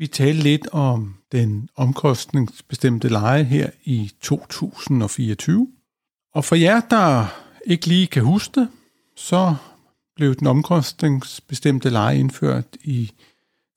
[0.00, 5.68] vi talte lidt om den omkostningsbestemte leje her i 2024.
[6.34, 7.26] Og for jer, der
[7.66, 8.68] ikke lige kan huske det,
[9.16, 9.54] så
[10.16, 13.12] blev den omkostningsbestemte leje indført i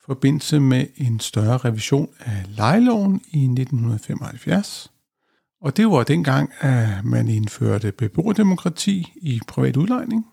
[0.06, 4.92] forbindelse med en større revision af lejeloven i 1975.
[5.62, 10.26] Og det var dengang, at man indførte beboerdemokrati i privat udlejning.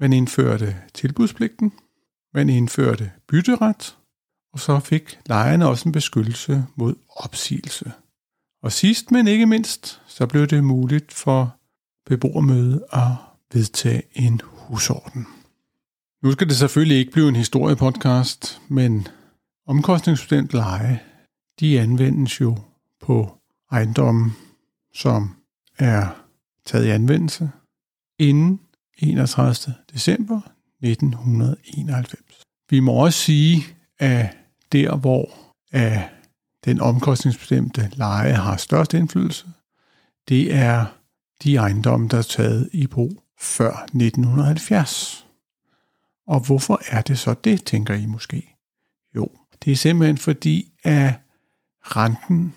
[0.00, 1.72] Man indførte tilbudspligten.
[2.34, 3.96] Man indførte bytteret
[4.54, 7.92] og så fik lejerne også en beskyttelse mod opsigelse.
[8.62, 11.56] Og sidst, men ikke mindst, så blev det muligt for
[12.06, 13.08] beboermødet at
[13.52, 15.26] vedtage en husorden.
[16.22, 19.08] Nu skal det selvfølgelig ikke blive en historiepodcast, men
[19.66, 21.00] omkostningsstudent leje,
[21.60, 22.58] de anvendes jo
[23.00, 23.38] på
[23.70, 24.32] ejendommen,
[24.94, 25.36] som
[25.78, 26.06] er
[26.64, 27.50] taget i anvendelse
[28.18, 28.60] inden
[28.98, 29.74] 31.
[29.92, 30.40] december
[30.82, 32.42] 1991.
[32.70, 33.62] Vi må også sige,
[33.98, 34.36] at
[34.74, 35.30] der, hvor
[35.74, 36.02] uh,
[36.64, 39.46] den omkostningsbestemte leje har størst indflydelse,
[40.28, 40.86] det er
[41.44, 45.26] de ejendomme, der er taget i brug før 1970.
[46.26, 48.56] Og hvorfor er det så det, tænker I måske?
[49.16, 49.28] Jo,
[49.64, 51.14] det er simpelthen fordi, at
[51.82, 52.54] renten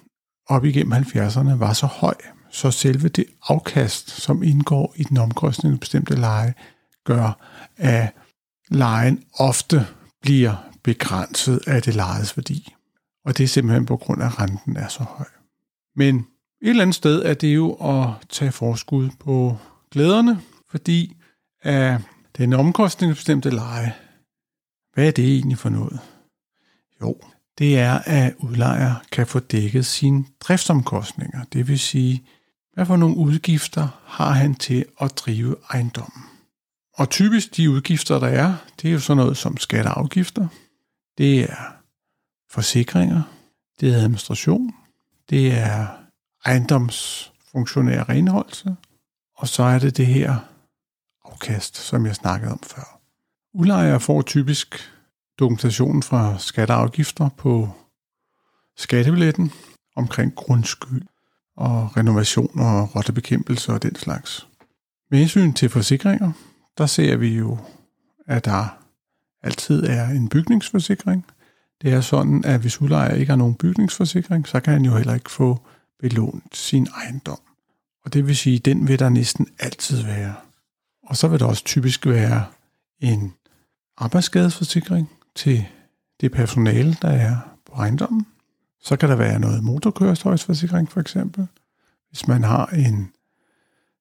[0.47, 2.15] op igennem 70'erne var så høj,
[2.49, 6.53] så selve det afkast, som indgår i den omkostningsbestemte leje,
[7.03, 7.39] gør,
[7.77, 8.13] at
[8.69, 9.87] lejen ofte
[10.21, 12.75] bliver begrænset af det lejedes værdi.
[13.25, 15.27] Og det er simpelthen på grund af, at renten er så høj.
[15.95, 19.57] Men et eller andet sted er det jo at tage forskud på
[19.91, 21.15] glæderne, fordi
[21.63, 21.99] af
[22.37, 23.93] den omkostningsbestemte leje,
[24.93, 25.99] hvad er det egentlig for noget?
[27.01, 27.15] Jo,
[27.57, 31.43] det er, at udlejer kan få dækket sine driftsomkostninger.
[31.53, 32.23] Det vil sige,
[32.73, 36.23] hvad for nogle udgifter har han til at drive ejendommen.
[36.93, 40.47] Og typisk de udgifter, der er, det er jo sådan noget som skatteafgifter,
[41.17, 41.75] det er
[42.49, 43.21] forsikringer,
[43.79, 44.73] det er administration,
[45.29, 45.87] det er
[46.45, 48.75] ejendomsfunktionær renholdelse,
[49.37, 50.39] og så er det det her
[51.25, 52.99] afkast, som jeg snakkede om før.
[53.53, 54.91] Udlejere får typisk
[55.39, 57.69] dokumentationen fra skatteafgifter på
[58.77, 59.51] skattebilletten
[59.95, 61.01] omkring grundskyld
[61.55, 64.47] og renovation og rottebekæmpelse og den slags.
[65.11, 66.31] Med hensyn til forsikringer,
[66.77, 67.57] der ser vi jo,
[68.27, 68.86] at der
[69.47, 71.25] altid er en bygningsforsikring.
[71.81, 75.13] Det er sådan, at hvis udlejer ikke har nogen bygningsforsikring, så kan han jo heller
[75.13, 75.59] ikke få
[75.99, 77.39] belånt sin ejendom.
[78.05, 80.35] Og det vil sige, at den vil der næsten altid være.
[81.03, 82.45] Og så vil der også typisk være
[82.99, 83.33] en
[83.97, 85.65] arbejdsskadesforsikring til
[86.21, 88.25] det personale, der er på ejendommen.
[88.81, 91.47] Så kan der være noget motorkøretøjsforsikring for eksempel,
[92.09, 93.11] hvis man har en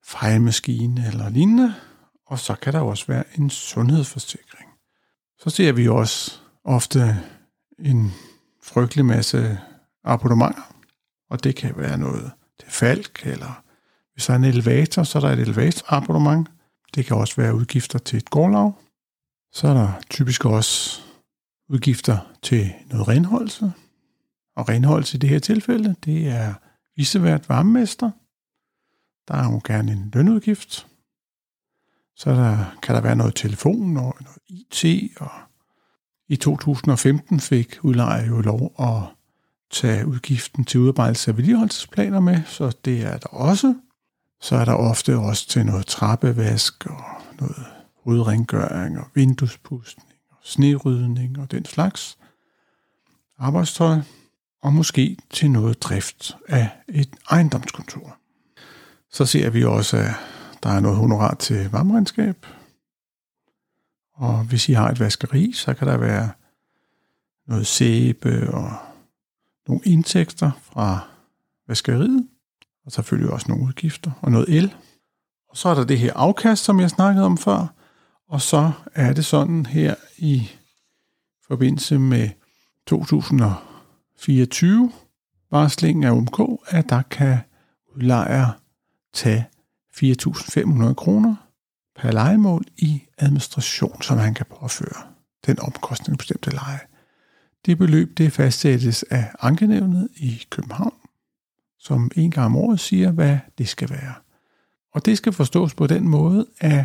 [0.05, 1.75] fejlmaskine eller lignende.
[2.27, 4.66] Og så kan der også være en sundhedsforsikring.
[5.39, 7.25] Så ser vi også ofte
[7.79, 8.13] en
[8.63, 9.59] frygtelig masse
[10.05, 10.73] abonnementer,
[11.31, 12.31] og det kan være noget
[12.61, 13.63] til Falk, eller
[14.13, 16.49] hvis der er en elevator, så er der et elevatorabonnement.
[16.95, 18.73] Det kan også være udgifter til et gårdlag.
[19.53, 21.01] Så er der typisk også
[21.69, 23.73] udgifter til noget renholdelse.
[24.57, 26.55] Og renholdelse i det her tilfælde, det er
[26.97, 28.11] visevært varmemester.
[29.29, 30.87] Der er jo gerne en lønudgift.
[32.17, 35.31] Så der, kan der være noget telefon og noget IT, og
[36.29, 39.03] i 2015 fik udlejer jo lov at
[39.71, 43.75] tage udgiften til udarbejdelse af vedligeholdelsesplaner med, så det er der også.
[44.41, 47.05] Så er der ofte også til noget trappevask og
[47.41, 47.65] noget
[48.05, 52.19] udrengøring og vinduespustning og snerydning og den slags
[53.39, 53.99] arbejdstøj,
[54.63, 58.17] og måske til noget drift af et ejendomskontor.
[59.11, 60.15] Så ser vi også, at
[60.63, 62.47] der er noget honorar til varmeregnskab.
[64.15, 66.31] Og hvis I har et vaskeri, så kan der være
[67.47, 68.73] noget sæbe og
[69.69, 71.09] nogle indtægter fra
[71.69, 72.29] vaskeriet,
[72.87, 74.75] og selvfølgelig også nogle udgifter og noget el.
[75.49, 77.67] Og så er der det her afkast, som jeg snakkede om før,
[78.29, 80.51] og så er det sådan her i
[81.49, 82.31] forbindelse med
[82.87, 84.93] 2024
[85.51, 87.39] varslingen af UMK, at der kan
[87.95, 88.51] udlejer
[89.13, 89.47] tage
[89.97, 91.35] 4.500 kroner
[91.97, 95.03] per legemål i administration, som han kan påføre
[95.47, 96.81] den omkostningsbestemte leje.
[97.67, 100.95] Det beløb det fastsættes af ankenævnet i København,
[101.79, 104.15] som en gang om året siger, hvad det skal være.
[104.93, 106.85] Og det skal forstås på den måde, at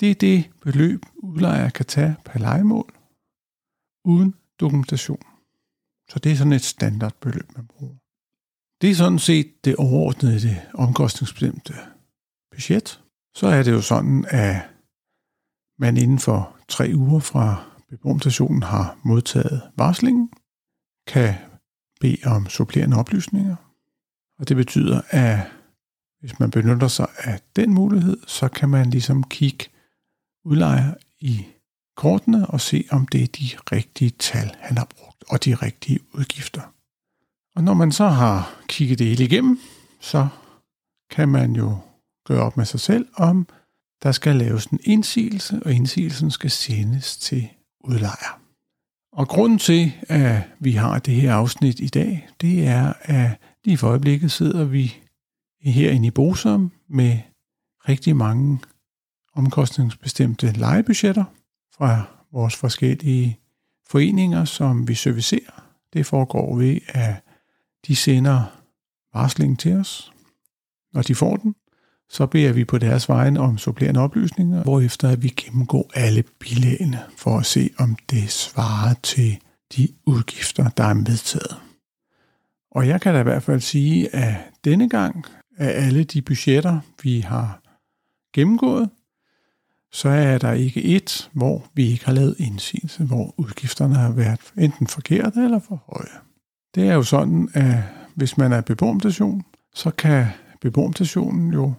[0.00, 2.94] det er det beløb, udlejer kan tage per legemål,
[4.04, 5.22] uden dokumentation.
[6.10, 7.94] Så det er sådan et standardbeløb, man bruger.
[8.80, 11.74] Det er sådan set det overordnede, det omkostningsbestemte
[12.54, 13.00] budget.
[13.34, 14.56] Så er det jo sådan, at
[15.78, 20.30] man inden for tre uger fra beboerstationen har modtaget varslingen,
[21.06, 21.34] kan
[22.00, 23.56] bede om supplerende oplysninger.
[24.38, 25.40] Og det betyder, at
[26.20, 29.64] hvis man benytter sig af den mulighed, så kan man ligesom kigge
[30.44, 31.46] udlejer i
[31.96, 36.00] kortene og se, om det er de rigtige tal, han har brugt, og de rigtige
[36.12, 36.62] udgifter.
[37.56, 39.60] Og når man så har kigget det hele igennem,
[40.00, 40.28] så
[41.10, 41.78] kan man jo
[42.24, 43.48] gøre op med sig selv, om
[44.02, 47.48] der skal laves en indsigelse, og indsigelsen skal sendes til
[47.80, 48.40] udlejer.
[49.12, 53.30] Og grunden til, at vi har det her afsnit i dag, det er, at
[53.64, 54.94] lige for øjeblikket sidder vi
[55.60, 57.18] herinde i Bosom med
[57.88, 58.58] rigtig mange
[59.34, 61.24] omkostningsbestemte lejebudgetter
[61.76, 63.38] fra vores forskellige
[63.86, 65.70] foreninger, som vi servicerer.
[65.92, 67.14] Det foregår ved, at
[67.86, 68.60] de sender
[69.14, 70.12] varsling til os.
[70.92, 71.54] Når de får den,
[72.08, 77.38] så beder vi på deres vegne om supplerende oplysninger, hvorefter vi gennemgår alle bilagene for
[77.38, 79.38] at se, om det svarer til
[79.76, 81.56] de udgifter, der er medtaget.
[82.70, 84.34] Og jeg kan da i hvert fald sige, at
[84.64, 85.24] denne gang
[85.56, 87.60] af alle de budgetter, vi har
[88.34, 88.90] gennemgået,
[89.92, 94.40] så er der ikke et, hvor vi ikke har lavet indsigelse, hvor udgifterne har været
[94.58, 96.20] enten forkerte eller for høje.
[96.74, 97.82] Det er jo sådan, at
[98.14, 99.42] hvis man er beboermstation,
[99.74, 100.26] så kan
[100.60, 101.72] beboermstationen jo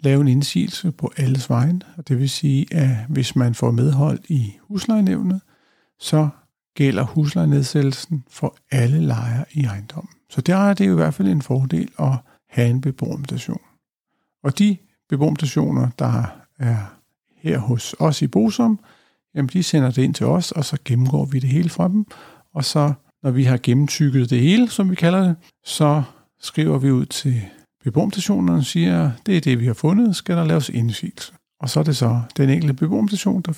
[0.00, 1.82] lave en indsigelse på alles vejen.
[1.96, 5.40] Og det vil sige, at hvis man får medhold i huslejenævnet,
[5.98, 6.28] så
[6.76, 10.12] gælder huslejenedsættelsen for alle lejere i ejendommen.
[10.30, 12.16] Så der er det jo i hvert fald en fordel at
[12.48, 13.60] have en beboermutation.
[14.42, 14.76] Og de
[15.08, 16.22] beboermutationer, der
[16.58, 16.76] er
[17.36, 18.78] her hos os i Bosom,
[19.34, 22.06] jamen de sender det ind til os, og så gennemgår vi det hele fra dem.
[22.54, 22.92] Og så,
[23.22, 26.02] når vi har gennemtykket det hele, som vi kalder det, så
[26.40, 27.42] skriver vi ud til
[27.84, 31.32] beboermutationerne siger, det er det, vi har fundet, skal der laves indsigelse.
[31.60, 33.52] Og så er det så den enkelte beboermutation, der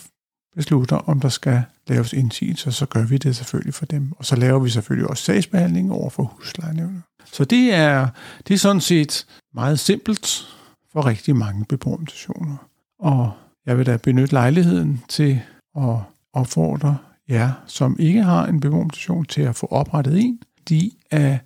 [0.56, 4.12] beslutter, om der skal laves indsigelse, så gør vi det selvfølgelig for dem.
[4.18, 7.02] Og så laver vi selvfølgelig også sagsbehandling over for huslejenævnet.
[7.24, 8.08] Så det er,
[8.48, 10.46] det er sådan set meget simpelt
[10.92, 12.56] for rigtig mange beboermutationer.
[12.98, 13.32] Og
[13.66, 15.40] jeg vil da benytte lejligheden til
[15.76, 15.96] at
[16.32, 16.96] opfordre
[17.28, 21.38] jer, som ikke har en beboermutation, til at få oprettet en, fordi at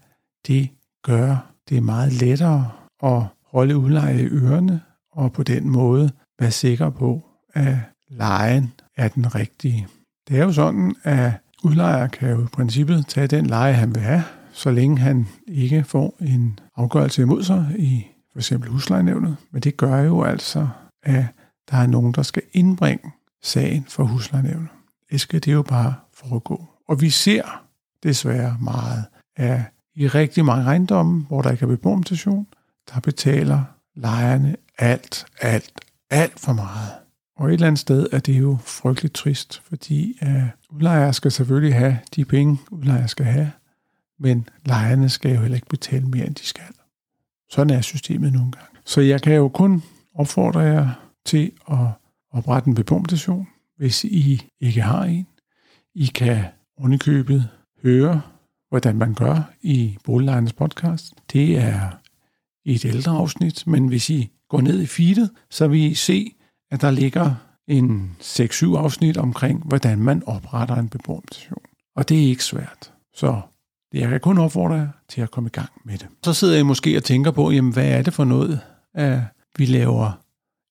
[0.46, 0.68] det
[1.02, 2.70] gør det er meget lettere
[3.02, 4.80] at holde udleje i ørerne,
[5.12, 7.22] og på den måde være sikker på,
[7.54, 7.76] at
[8.08, 9.88] lejen er den rigtige.
[10.28, 11.32] Det er jo sådan, at
[11.64, 14.22] udlejer kan jo i princippet tage den leje, han vil have,
[14.52, 19.36] så længe han ikke får en afgørelse imod sig i for eksempel huslejenævnet.
[19.50, 20.68] Men det gør jo altså,
[21.02, 21.24] at
[21.70, 23.10] der er nogen, der skal indbringe
[23.42, 24.68] sagen for huslejenævnet.
[25.10, 26.64] Det skal det jo bare foregå.
[26.88, 27.64] Og vi ser
[28.02, 29.04] desværre meget
[29.36, 29.64] af
[29.96, 32.46] i rigtig mange ejendomme, hvor der ikke er beboermutation,
[32.94, 33.62] der betaler
[33.94, 35.72] lejerne alt, alt,
[36.10, 36.92] alt for meget.
[37.36, 41.74] Og et eller andet sted er det jo frygteligt trist, fordi uh, udlejere skal selvfølgelig
[41.74, 43.50] have de penge, udlejere skal have,
[44.18, 46.74] men lejerne skal jo heller ikke betale mere, end de skal.
[47.50, 48.68] Sådan er systemet nogle gange.
[48.84, 49.82] Så jeg kan jo kun
[50.14, 50.88] opfordre jer
[51.24, 51.86] til at
[52.32, 55.26] oprette en beboermutation, hvis I ikke har en.
[55.94, 56.44] I kan
[56.78, 57.48] underkøbet
[57.82, 58.22] høre
[58.70, 61.14] hvordan man gør i Boliglejernes podcast.
[61.32, 61.90] Det er
[62.64, 66.32] et ældre afsnit, men hvis I går ned i feedet, så vil I se,
[66.70, 67.34] at der ligger
[67.68, 71.62] en 6-7 afsnit omkring, hvordan man opretter en beboermutation.
[71.96, 72.92] Og det er ikke svært.
[73.14, 73.40] Så
[73.92, 76.06] jeg kan kun opfordre jer til at komme i gang med det.
[76.24, 78.60] Så sidder I måske og tænker på, jamen hvad er det for noget,
[78.94, 79.20] at
[79.56, 80.12] vi laver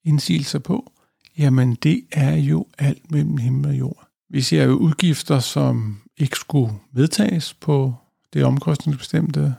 [0.06, 0.91] indsigelser på?
[1.38, 4.08] Jamen det er jo alt mellem himmel og jord.
[4.29, 7.93] Vi ser jo udgifter, som ikke skulle vedtages på
[8.33, 9.55] det omkostningsbestemte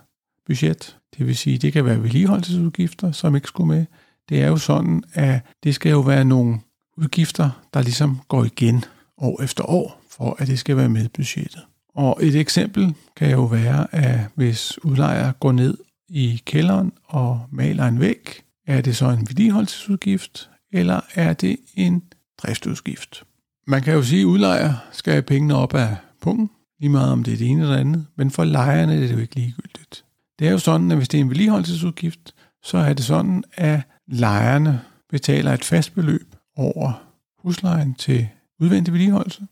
[0.47, 0.97] budget.
[1.19, 3.87] Det vil sige, det kan være vedligeholdelsesudgifter, som ikke skulle med.
[4.29, 6.61] Det er jo sådan, at det skal jo være nogle
[6.97, 8.85] udgifter, der ligesom går igen
[9.19, 11.61] år efter år, for at det skal være med budgettet.
[11.95, 17.87] Og et eksempel kan jo være, at hvis udlejer går ned i kælderen og maler
[17.87, 22.03] en væg, er det så en vedligeholdelsesudgift, eller er det en
[22.39, 23.25] driftsudgift?
[23.67, 26.51] Man kan jo sige, at udlejer skal have pengene op af pungen,
[26.81, 29.19] lige meget om det er det ene eller andet, men for lejerne er det jo
[29.19, 30.05] ikke ligegyldigt.
[30.39, 33.81] Det er jo sådan, at hvis det er en vedligeholdelsesudgift, så er det sådan, at
[34.07, 36.93] lejerne betaler et fast beløb over
[37.39, 38.29] huslejen til
[38.61, 39.47] udvendig vedligeholdelse,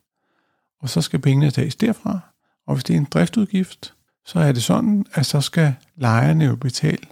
[0.80, 2.20] og så skal pengene tages derfra.
[2.66, 3.94] Og hvis det er en driftudgift,
[4.26, 7.06] så er det sådan, at så skal lejerne jo betale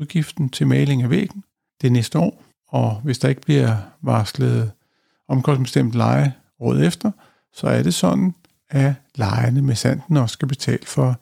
[0.00, 1.44] udgiften til maling af væggen
[1.80, 4.72] det næste år, og hvis der ikke bliver varslet
[5.28, 7.10] omkostningsbestemt leje året efter,
[7.52, 8.34] så er det sådan,
[8.72, 11.20] at lejerne med sanden også skal betale for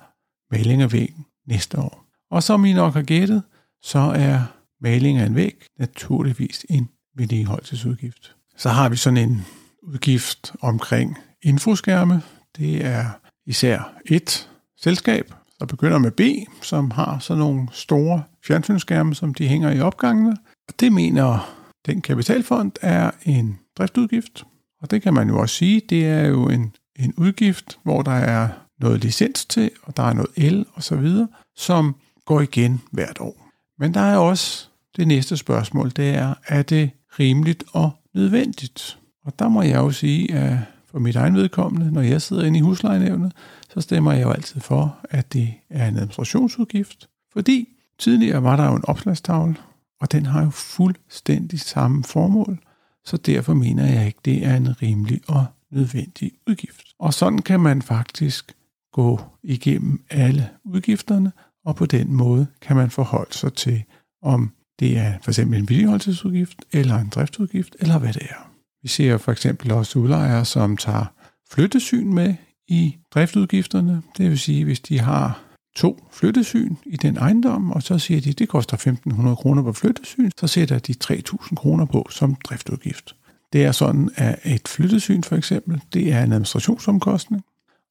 [0.51, 2.05] maling af væggen næste år.
[2.31, 3.43] Og som I nok har gættet,
[3.83, 4.41] så er
[4.81, 8.37] maling af en væg naturligvis en vedligeholdelsesudgift.
[8.57, 9.47] Så har vi sådan en
[9.83, 12.23] udgift omkring infoskærme.
[12.57, 13.05] Det er
[13.47, 14.49] især et
[14.81, 16.21] selskab, der begynder med B,
[16.63, 20.37] som har sådan nogle store fjernsynsskærme, som de hænger i opgangene.
[20.69, 24.45] Og det mener den kapitalfond er en driftudgift.
[24.83, 28.13] Og det kan man jo også sige, det er jo en, en udgift, hvor der
[28.13, 28.49] er
[28.81, 33.21] noget licens til, og der er noget el og så videre, som går igen hvert
[33.21, 33.49] år.
[33.79, 38.99] Men der er også det næste spørgsmål, det er, er det rimeligt og nødvendigt?
[39.25, 40.59] Og der må jeg jo sige, at
[40.91, 43.33] for mit egen vedkommende, når jeg sidder inde i huslejenævnet,
[43.75, 47.09] så stemmer jeg jo altid for, at det er en administrationsudgift.
[47.33, 49.57] Fordi tidligere var der jo en opslagstavle,
[50.01, 52.59] og den har jo fuldstændig samme formål,
[53.05, 56.85] så derfor mener jeg ikke, det er en rimelig og nødvendig udgift.
[56.99, 58.53] Og sådan kan man faktisk
[58.93, 61.33] gå igennem alle udgifterne,
[61.65, 63.85] og på den måde kan man forholde sig til,
[64.23, 68.51] om det er for eksempel en vedligeholdelsesudgift, eller en driftsudgift, eller hvad det er.
[68.83, 71.05] Vi ser for eksempel også udlejere, som tager
[71.51, 72.35] flyttesyn med
[72.69, 74.03] i driftudgifterne.
[74.19, 75.43] Det vil sige, hvis de har
[75.77, 79.73] to flyttesyn i den ejendom, og så siger de, at det koster 1.500 kroner på
[79.73, 83.15] flyttesyn, så sætter de 3.000 kroner på som driftudgift.
[83.53, 87.43] Det er sådan, at et flyttesyn for eksempel, det er en administrationsomkostning,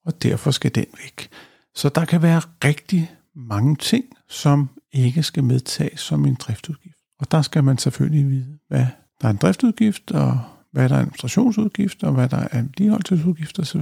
[0.06, 1.30] og derfor skal den væk.
[1.76, 6.98] Så der kan være rigtig mange ting, som ikke skal medtages som en driftudgift.
[7.20, 8.86] Og der skal man selvfølgelig vide, hvad
[9.22, 10.40] der er en driftudgift, og
[10.72, 13.82] hvad der er administrationsudgift, og hvad der er vedligeholdelsesudgift osv.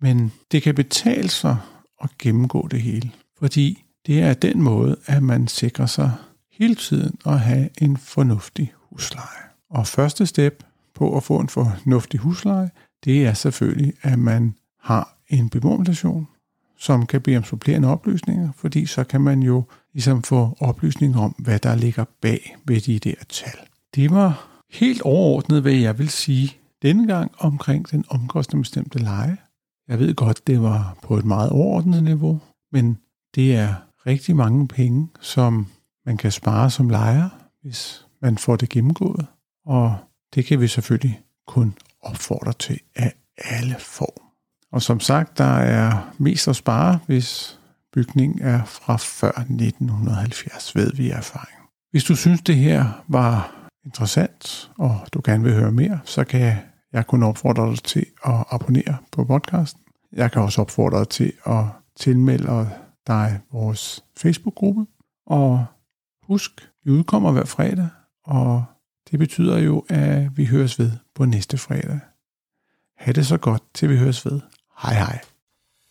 [0.00, 1.56] Men det kan betale sig
[2.02, 6.12] at gennemgå det hele, fordi det er den måde, at man sikrer sig
[6.52, 9.42] hele tiden at have en fornuftig husleje.
[9.70, 10.64] Og første step
[10.98, 12.70] på at få en fornuftig husleje,
[13.04, 16.28] det er selvfølgelig, at man har en beboerrelation,
[16.78, 21.34] som kan bede om supplerende oplysninger, fordi så kan man jo ligesom få oplysninger om,
[21.38, 23.58] hvad der ligger bag ved de der tal.
[23.94, 29.36] Det var helt overordnet, hvad jeg vil sige denne gang omkring den omkostningsbestemte leje.
[29.88, 32.40] Jeg ved godt, det var på et meget overordnet niveau,
[32.72, 32.98] men
[33.34, 33.74] det er
[34.06, 35.66] rigtig mange penge, som
[36.06, 37.28] man kan spare som lejer,
[37.62, 39.26] hvis man får det gennemgået.
[39.66, 39.96] Og
[40.34, 44.28] det kan vi selvfølgelig kun opfordre til, af alle får.
[44.72, 47.58] Og som sagt, der er mest at spare, hvis
[47.92, 51.58] bygningen er fra før 1970, ved vi erfaring.
[51.90, 53.54] Hvis du synes, det her var
[53.84, 56.56] interessant, og du gerne vil høre mere, så kan
[56.92, 59.82] jeg kun opfordre dig til at abonnere på podcasten.
[60.12, 61.64] Jeg kan også opfordre dig til at
[61.96, 62.70] tilmelde
[63.06, 64.86] dig vores Facebook-gruppe.
[65.26, 65.66] Og
[66.22, 67.88] husk, vi udkommer hver fredag,
[68.24, 68.64] og
[69.10, 72.00] det betyder jo, at vi høres ved på næste fredag.
[72.98, 74.40] Ha' det så godt, til vi høres ved.
[74.82, 75.18] Hej hej.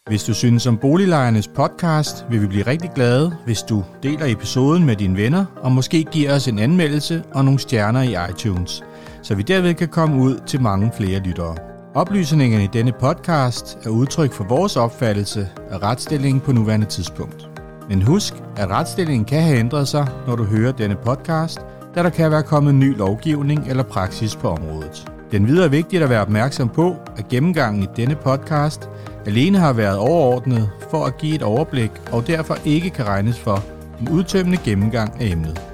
[0.08, 4.86] Hvis du synes om Boliglejernes podcast, vil vi blive rigtig glade, hvis du deler episoden
[4.86, 8.84] med dine venner, og måske giver os en anmeldelse og nogle stjerner i iTunes,
[9.22, 11.58] så vi derved kan komme ud til mange flere lyttere.
[11.96, 17.50] Oplysningerne i denne podcast er udtryk for vores opfattelse af retsstillingen på nuværende tidspunkt.
[17.90, 21.60] Men husk, at retsstillingen kan have ændret sig, når du hører denne podcast,
[21.96, 25.12] da der kan være kommet ny lovgivning eller praksis på området.
[25.32, 28.90] Den videre er vigtigt at være opmærksom på, at gennemgangen i denne podcast
[29.26, 33.64] alene har været overordnet for at give et overblik og derfor ikke kan regnes for
[34.02, 35.67] en udtømmende gennemgang af emnet.